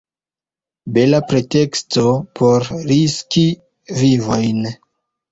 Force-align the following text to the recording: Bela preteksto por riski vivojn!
Bela 0.93 1.17
preteksto 1.31 2.05
por 2.39 2.65
riski 2.91 3.43
vivojn! 3.99 4.65